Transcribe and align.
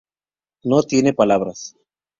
No 0.63 0.81
tiene 0.81 1.13
palabras. 1.13 1.75